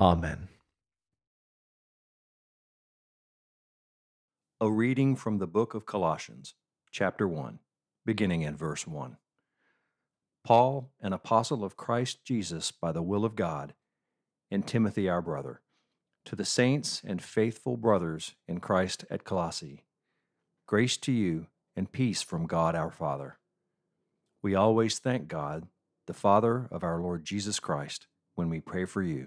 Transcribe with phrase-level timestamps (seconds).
[0.00, 0.46] Amen.
[4.60, 6.54] A reading from the book of Colossians,
[6.92, 7.58] chapter 1,
[8.06, 9.16] beginning in verse 1.
[10.44, 13.74] Paul, an apostle of Christ Jesus by the will of God,
[14.52, 15.62] and Timothy our brother,
[16.26, 19.82] to the saints and faithful brothers in Christ at Colossae,
[20.66, 23.38] grace to you and peace from God our Father.
[24.42, 25.66] We always thank God,
[26.06, 29.26] the Father of our Lord Jesus Christ when we pray for you,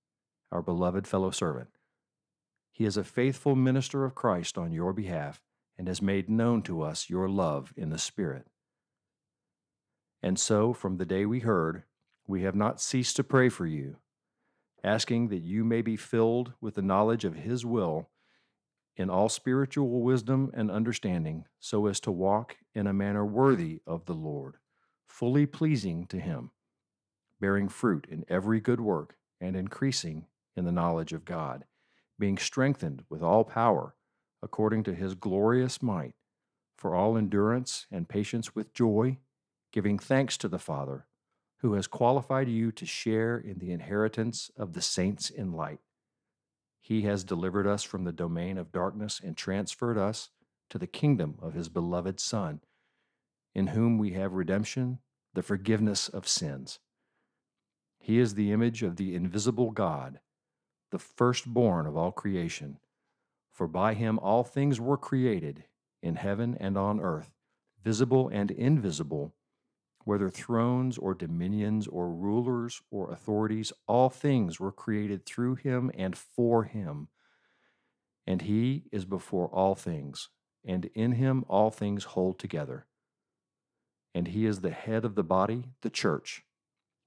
[0.51, 1.69] our beloved fellow servant.
[2.71, 5.41] He is a faithful minister of Christ on your behalf
[5.77, 8.47] and has made known to us your love in the Spirit.
[10.21, 11.83] And so, from the day we heard,
[12.27, 13.97] we have not ceased to pray for you,
[14.83, 18.09] asking that you may be filled with the knowledge of His will
[18.95, 24.05] in all spiritual wisdom and understanding, so as to walk in a manner worthy of
[24.05, 24.57] the Lord,
[25.07, 26.51] fully pleasing to Him
[27.41, 31.65] bearing fruit in every good work and increasing in the knowledge of God,
[32.19, 33.95] being strengthened with all power
[34.43, 36.15] according to his glorious might,
[36.77, 39.17] for all endurance and patience with joy,
[39.71, 41.05] giving thanks to the Father,
[41.59, 45.79] who has qualified you to share in the inheritance of the saints in light.
[46.79, 50.29] He has delivered us from the domain of darkness and transferred us
[50.71, 52.61] to the kingdom of his beloved Son,
[53.53, 54.99] in whom we have redemption,
[55.35, 56.79] the forgiveness of sins.
[57.99, 60.19] He is the image of the invisible God,
[60.91, 62.77] the firstborn of all creation.
[63.51, 65.65] For by him all things were created,
[66.01, 67.31] in heaven and on earth,
[67.83, 69.33] visible and invisible,
[70.03, 76.17] whether thrones or dominions or rulers or authorities, all things were created through him and
[76.17, 77.07] for him.
[78.25, 80.29] And he is before all things,
[80.65, 82.85] and in him all things hold together.
[84.13, 86.43] And he is the head of the body, the church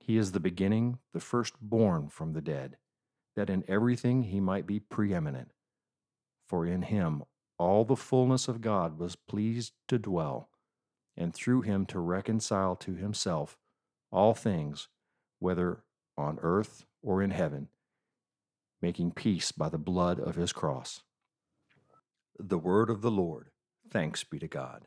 [0.05, 2.77] he is the beginning, the firstborn from the dead,
[3.37, 5.53] that in everything he might be preeminent.
[6.47, 7.25] For in him
[7.59, 10.49] all the fullness of God was pleased to dwell,
[11.17, 13.57] and through him to reconcile to himself
[14.11, 14.89] all things,
[15.39, 15.83] whether
[16.17, 17.69] on earth or in heaven,
[18.81, 21.03] making peace by the blood of his cross.
[22.39, 23.51] The word of the Lord.
[23.91, 24.87] Thanks be to God.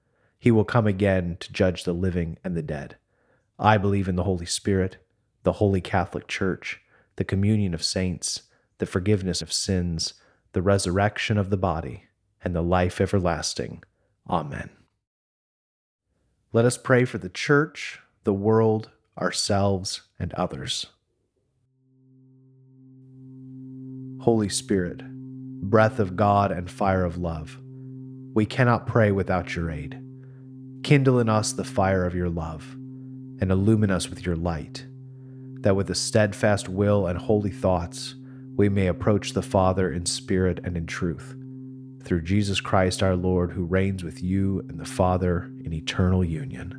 [0.41, 2.97] He will come again to judge the living and the dead.
[3.59, 4.97] I believe in the Holy Spirit,
[5.43, 6.81] the Holy Catholic Church,
[7.17, 8.41] the communion of saints,
[8.79, 10.15] the forgiveness of sins,
[10.53, 12.05] the resurrection of the body,
[12.43, 13.83] and the life everlasting.
[14.27, 14.71] Amen.
[16.51, 18.89] Let us pray for the church, the world,
[19.19, 20.87] ourselves, and others.
[24.21, 25.03] Holy Spirit,
[25.61, 27.59] breath of God and fire of love,
[28.33, 30.01] we cannot pray without your aid.
[30.83, 32.73] Kindle in us the fire of your love,
[33.39, 34.85] and illumine us with your light,
[35.61, 38.15] that with a steadfast will and holy thoughts
[38.55, 41.35] we may approach the Father in spirit and in truth,
[42.03, 46.77] through Jesus Christ our Lord, who reigns with you and the Father in eternal union.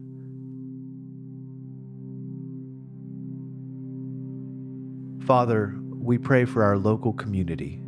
[5.25, 7.82] Father, we pray for our local community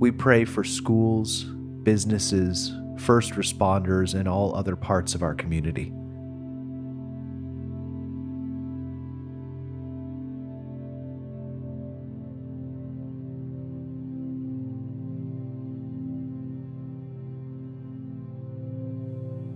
[0.00, 1.44] We pray for schools,
[1.82, 5.92] businesses, first responders, and all other parts of our community.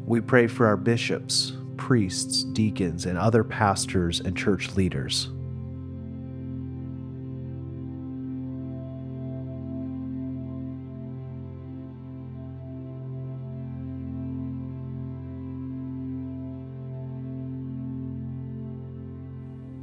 [0.06, 5.30] We pray for our bishops, priests, deacons, and other pastors and church leaders.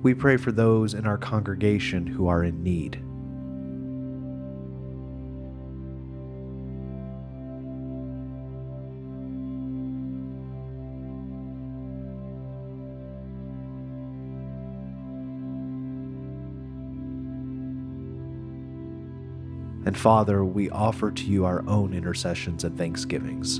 [0.02, 2.96] We pray for those in our congregation who are in need.
[19.84, 23.60] And Father, we offer to you our own intercessions and thanksgivings.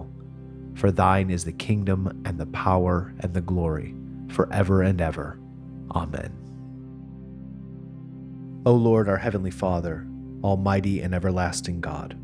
[0.75, 3.95] For thine is the kingdom and the power and the glory,
[4.29, 5.39] forever and ever.
[5.93, 6.37] Amen.
[8.65, 10.07] O Lord, our heavenly Father,
[10.43, 12.17] almighty and everlasting God,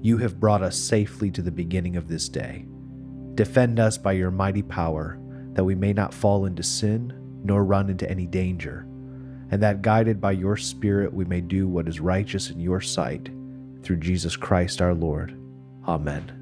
[0.00, 2.64] you have brought us safely to the beginning of this day.
[3.34, 5.18] Defend us by your mighty power,
[5.52, 7.12] that we may not fall into sin
[7.44, 8.86] nor run into any danger,
[9.50, 13.30] and that guided by your Spirit we may do what is righteous in your sight,
[13.82, 15.38] through Jesus Christ our Lord.
[15.86, 16.41] Amen.